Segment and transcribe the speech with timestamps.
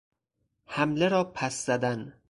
[0.65, 2.13] حمله را پس زدن